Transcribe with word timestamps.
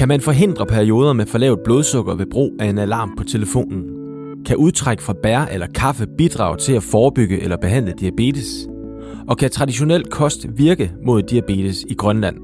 Kan 0.00 0.08
man 0.08 0.20
forhindre 0.20 0.66
perioder 0.66 1.12
med 1.12 1.26
for 1.26 1.38
lavt 1.38 1.62
blodsukker 1.64 2.14
ved 2.14 2.26
brug 2.26 2.52
af 2.60 2.66
en 2.66 2.78
alarm 2.78 3.16
på 3.16 3.24
telefonen? 3.24 3.84
Kan 4.46 4.56
udtræk 4.56 5.00
fra 5.00 5.14
bær 5.22 5.40
eller 5.40 5.66
kaffe 5.66 6.06
bidrage 6.18 6.56
til 6.56 6.72
at 6.72 6.82
forebygge 6.82 7.42
eller 7.42 7.56
behandle 7.56 7.94
diabetes? 8.00 8.68
Og 9.28 9.38
kan 9.38 9.50
traditionel 9.50 10.04
kost 10.04 10.46
virke 10.56 10.92
mod 11.04 11.22
diabetes 11.22 11.84
i 11.88 11.94
Grønland? 11.94 12.36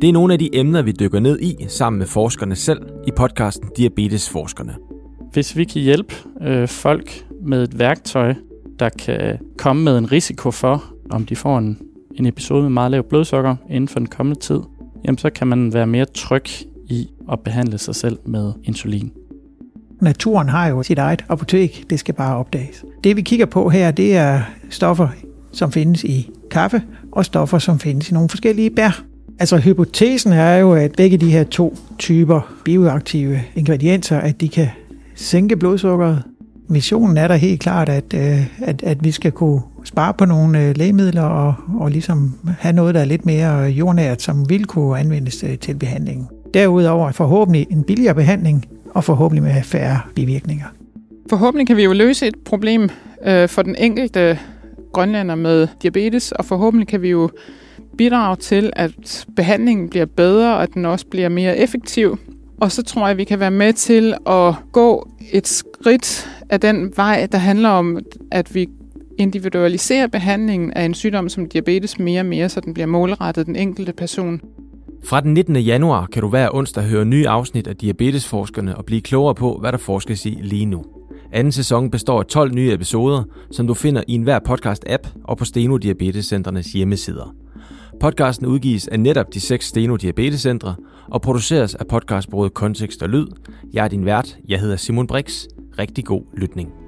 Det 0.00 0.08
er 0.08 0.12
nogle 0.12 0.32
af 0.32 0.38
de 0.38 0.50
emner, 0.52 0.82
vi 0.82 0.92
dykker 0.92 1.20
ned 1.20 1.40
i 1.40 1.56
sammen 1.68 1.98
med 1.98 2.06
forskerne 2.06 2.56
selv 2.56 2.82
i 3.06 3.10
podcasten 3.16 3.68
Diabetesforskerne. 3.76 4.74
Hvis 5.32 5.56
vi 5.56 5.64
kan 5.64 5.82
hjælpe 5.82 6.14
øh, 6.42 6.68
folk 6.68 7.26
med 7.42 7.62
et 7.62 7.78
værktøj, 7.78 8.34
der 8.78 8.88
kan 8.88 9.38
komme 9.58 9.84
med 9.84 9.98
en 9.98 10.12
risiko 10.12 10.50
for, 10.50 10.84
om 11.10 11.26
de 11.26 11.36
får 11.36 11.58
en, 11.58 11.78
en 12.14 12.26
episode 12.26 12.62
med 12.62 12.70
meget 12.70 12.90
lavt 12.90 13.08
blodsukker 13.08 13.56
inden 13.70 13.88
for 13.88 13.98
den 13.98 14.08
kommende 14.08 14.40
tid, 14.40 14.60
jamen 15.04 15.18
så 15.18 15.30
kan 15.30 15.46
man 15.46 15.74
være 15.74 15.86
mere 15.86 16.04
tryg 16.04 16.44
at 17.32 17.40
behandle 17.40 17.78
sig 17.78 17.94
selv 17.94 18.18
med 18.26 18.52
insulin. 18.64 19.12
Naturen 20.00 20.48
har 20.48 20.68
jo 20.68 20.82
sit 20.82 20.98
eget 20.98 21.24
apotek, 21.28 21.84
det 21.90 21.98
skal 21.98 22.14
bare 22.14 22.36
opdages. 22.36 22.84
Det 23.04 23.16
vi 23.16 23.22
kigger 23.22 23.46
på 23.46 23.68
her, 23.68 23.90
det 23.90 24.16
er 24.16 24.40
stoffer, 24.70 25.08
som 25.52 25.72
findes 25.72 26.04
i 26.04 26.30
kaffe, 26.50 26.82
og 27.12 27.24
stoffer, 27.24 27.58
som 27.58 27.78
findes 27.78 28.10
i 28.10 28.14
nogle 28.14 28.28
forskellige 28.28 28.70
bær. 28.70 29.04
Altså 29.38 29.56
hypotesen 29.56 30.32
er 30.32 30.56
jo, 30.56 30.72
at 30.72 30.92
begge 30.96 31.18
de 31.18 31.30
her 31.30 31.44
to 31.44 31.76
typer 31.98 32.54
bioaktive 32.64 33.40
ingredienser, 33.54 34.18
at 34.18 34.40
de 34.40 34.48
kan 34.48 34.68
sænke 35.14 35.56
blodsukkeret. 35.56 36.22
Missionen 36.68 37.16
er 37.16 37.28
der 37.28 37.34
helt 37.34 37.60
klart, 37.60 37.88
at, 37.88 38.14
øh, 38.14 38.46
at, 38.62 38.82
at 38.82 39.04
vi 39.04 39.10
skal 39.10 39.32
kunne 39.32 39.60
spare 39.84 40.14
på 40.14 40.24
nogle 40.24 40.68
øh, 40.68 40.76
lægemidler 40.76 41.22
og, 41.22 41.54
og 41.78 41.90
ligesom 41.90 42.34
have 42.58 42.72
noget, 42.72 42.94
der 42.94 43.00
er 43.00 43.04
lidt 43.04 43.26
mere 43.26 43.62
jordnært, 43.62 44.22
som 44.22 44.48
vil 44.48 44.64
kunne 44.64 44.98
anvendes 44.98 45.44
øh, 45.44 45.58
til 45.58 45.74
behandlingen. 45.74 46.28
Derudover 46.54 47.12
forhåbentlig 47.12 47.66
en 47.70 47.84
billigere 47.84 48.14
behandling, 48.14 48.66
og 48.94 49.04
forhåbentlig 49.04 49.42
med 49.42 49.62
færre 49.62 50.00
bivirkninger. 50.14 50.66
Forhåbentlig 51.30 51.66
kan 51.66 51.76
vi 51.76 51.84
jo 51.84 51.92
løse 51.92 52.26
et 52.26 52.34
problem 52.44 52.88
øh, 53.26 53.48
for 53.48 53.62
den 53.62 53.76
enkelte 53.78 54.38
grønlander 54.92 55.34
med 55.34 55.68
diabetes, 55.82 56.32
og 56.32 56.44
forhåbentlig 56.44 56.88
kan 56.88 57.02
vi 57.02 57.10
jo 57.10 57.30
bidrage 57.98 58.36
til, 58.36 58.72
at 58.76 59.26
behandlingen 59.36 59.88
bliver 59.88 60.06
bedre, 60.06 60.56
og 60.56 60.62
at 60.62 60.74
den 60.74 60.84
også 60.84 61.06
bliver 61.06 61.28
mere 61.28 61.58
effektiv. 61.58 62.18
Og 62.60 62.72
så 62.72 62.82
tror 62.82 63.02
jeg, 63.02 63.10
at 63.10 63.16
vi 63.16 63.24
kan 63.24 63.40
være 63.40 63.50
med 63.50 63.72
til 63.72 64.14
at 64.26 64.54
gå 64.72 65.08
et 65.32 65.48
skridt 65.48 66.30
af 66.50 66.60
den 66.60 66.92
vej, 66.96 67.28
der 67.32 67.38
handler 67.38 67.68
om, 67.68 67.98
at 68.30 68.54
vi 68.54 68.68
individualiserer 69.18 70.06
behandlingen 70.06 70.72
af 70.72 70.84
en 70.84 70.94
sygdom 70.94 71.28
som 71.28 71.48
diabetes 71.48 71.98
mere 71.98 72.20
og 72.20 72.26
mere, 72.26 72.48
så 72.48 72.60
den 72.60 72.74
bliver 72.74 72.86
målrettet 72.86 73.46
den 73.46 73.56
enkelte 73.56 73.92
person. 73.92 74.40
Fra 75.04 75.20
den 75.20 75.34
19. 75.34 75.56
januar 75.56 76.06
kan 76.06 76.22
du 76.22 76.28
hver 76.28 76.54
onsdag 76.54 76.84
høre 76.84 77.04
nye 77.04 77.28
afsnit 77.28 77.66
af 77.66 77.76
Diabetesforskerne 77.76 78.76
og 78.76 78.84
blive 78.84 79.00
klogere 79.00 79.34
på, 79.34 79.58
hvad 79.60 79.72
der 79.72 79.78
forskes 79.78 80.26
i 80.26 80.38
lige 80.42 80.66
nu. 80.66 80.84
Anden 81.32 81.52
sæson 81.52 81.90
består 81.90 82.20
af 82.20 82.26
12 82.26 82.54
nye 82.54 82.72
episoder, 82.72 83.24
som 83.50 83.66
du 83.66 83.74
finder 83.74 84.02
i 84.08 84.14
enhver 84.14 84.38
podcast-app 84.48 85.08
og 85.24 85.38
på 85.38 85.44
Steno 85.44 85.76
Diabetescentrenes 85.76 86.72
hjemmesider. 86.72 87.34
Podcasten 88.00 88.46
udgives 88.46 88.88
af 88.88 89.00
netop 89.00 89.34
de 89.34 89.40
seks 89.40 89.66
Steno 89.66 89.96
Diabetescentre 89.96 90.74
og 91.10 91.22
produceres 91.22 91.74
af 91.74 91.86
podcastbureauet 91.86 92.54
Kontekst 92.54 93.02
og 93.02 93.08
Lyd. 93.08 93.26
Jeg 93.72 93.84
er 93.84 93.88
din 93.88 94.04
vært, 94.04 94.36
jeg 94.48 94.60
hedder 94.60 94.76
Simon 94.76 95.06
Brix. 95.06 95.44
Rigtig 95.78 96.04
god 96.04 96.22
lytning. 96.36 96.81